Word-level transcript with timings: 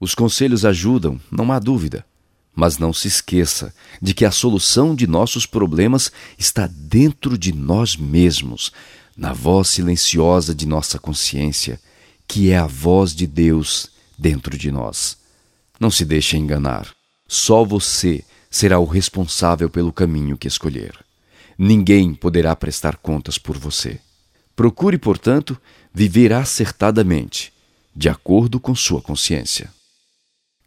Os 0.00 0.14
conselhos 0.14 0.64
ajudam, 0.64 1.20
não 1.30 1.52
há 1.52 1.58
dúvida. 1.58 2.06
Mas 2.56 2.78
não 2.78 2.92
se 2.92 3.06
esqueça 3.06 3.72
de 4.00 4.14
que 4.14 4.24
a 4.24 4.30
solução 4.30 4.94
de 4.94 5.06
nossos 5.06 5.44
problemas 5.44 6.10
está 6.38 6.66
dentro 6.66 7.36
de 7.36 7.52
nós 7.52 7.96
mesmos, 7.96 8.72
na 9.14 9.34
voz 9.34 9.68
silenciosa 9.68 10.54
de 10.54 10.66
nossa 10.66 10.98
consciência, 10.98 11.78
que 12.26 12.50
é 12.50 12.56
a 12.56 12.66
voz 12.66 13.14
de 13.14 13.26
Deus 13.26 13.90
dentro 14.18 14.56
de 14.56 14.72
nós. 14.72 15.18
Não 15.78 15.90
se 15.90 16.04
deixe 16.04 16.38
enganar. 16.38 16.88
Só 17.28 17.62
você 17.62 18.24
será 18.50 18.78
o 18.78 18.86
responsável 18.86 19.68
pelo 19.68 19.92
caminho 19.92 20.36
que 20.36 20.48
escolher. 20.48 20.94
Ninguém 21.58 22.14
poderá 22.14 22.56
prestar 22.56 22.96
contas 22.96 23.36
por 23.36 23.58
você. 23.58 24.00
Procure, 24.56 24.96
portanto, 24.96 25.60
viver 25.92 26.32
acertadamente, 26.32 27.52
de 27.94 28.08
acordo 28.08 28.58
com 28.58 28.74
sua 28.74 29.02
consciência. 29.02 29.70